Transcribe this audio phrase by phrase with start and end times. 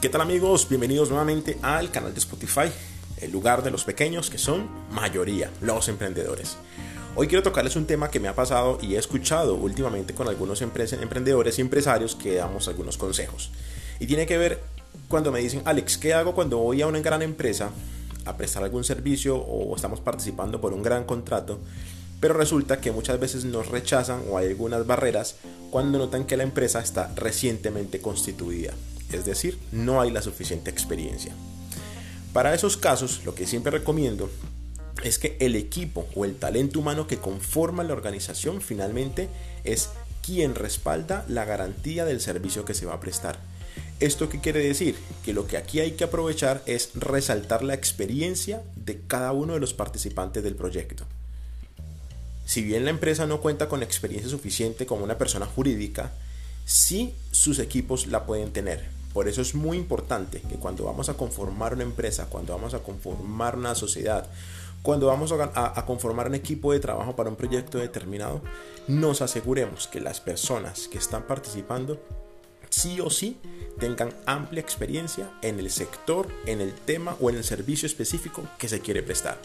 [0.00, 0.68] ¿Qué tal amigos?
[0.68, 2.70] Bienvenidos nuevamente al canal de Spotify,
[3.20, 6.56] el lugar de los pequeños que son mayoría, los emprendedores.
[7.16, 10.62] Hoy quiero tocarles un tema que me ha pasado y he escuchado últimamente con algunos
[10.62, 13.50] emprendedores y empresarios que damos algunos consejos.
[13.98, 14.62] Y tiene que ver
[15.08, 17.70] cuando me dicen, Alex, ¿qué hago cuando voy a una gran empresa
[18.24, 21.58] a prestar algún servicio o estamos participando por un gran contrato?
[22.20, 25.34] Pero resulta que muchas veces nos rechazan o hay algunas barreras
[25.72, 28.74] cuando notan que la empresa está recientemente constituida
[29.12, 31.32] es decir, no hay la suficiente experiencia.
[32.32, 34.30] Para esos casos, lo que siempre recomiendo
[35.02, 39.28] es que el equipo o el talento humano que conforma la organización finalmente
[39.64, 39.90] es
[40.22, 43.38] quien respalda la garantía del servicio que se va a prestar.
[44.00, 44.96] ¿Esto qué quiere decir?
[45.24, 49.60] Que lo que aquí hay que aprovechar es resaltar la experiencia de cada uno de
[49.60, 51.04] los participantes del proyecto.
[52.44, 56.12] Si bien la empresa no cuenta con experiencia suficiente como una persona jurídica,
[56.64, 58.97] sí sus equipos la pueden tener.
[59.12, 62.80] Por eso es muy importante que cuando vamos a conformar una empresa, cuando vamos a
[62.80, 64.28] conformar una sociedad,
[64.82, 68.42] cuando vamos a, conformar un equipo de trabajo para un proyecto determinado,
[68.86, 72.00] nos aseguremos que las personas que están participando
[72.70, 73.38] sí o sí
[73.78, 78.68] tengan amplia experiencia en el sector, en el tema o en el servicio específico que
[78.68, 79.38] se quiere prestar.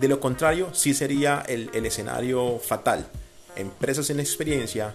[0.00, 3.06] De lo contrario, sí sería el, el escenario fatal.
[3.56, 4.94] Empresas sin experiencia,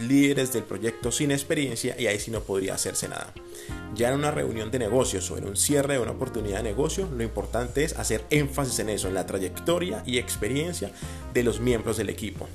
[0.00, 3.32] líderes del proyecto sin experiencia y ahí sí no podría hacerse nada.
[3.94, 7.08] Ya en una reunión de negocios o en un cierre de una oportunidad de negocio,
[7.14, 10.92] lo importante es hacer énfasis en eso, en la trayectoria y experiencia
[11.34, 12.48] de los miembros del equipo.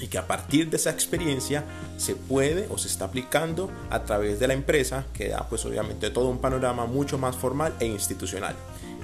[0.00, 1.64] Y que a partir de esa experiencia
[1.98, 6.08] se puede o se está aplicando a través de la empresa, que da pues obviamente
[6.10, 8.56] todo un panorama mucho más formal e institucional.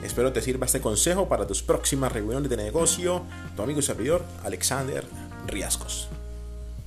[0.02, 3.22] Espero te sirva este consejo para tus próximas reuniones de negocio.
[3.56, 5.05] Tu amigo y servidor, Alexander
[5.46, 6.08] Riascos.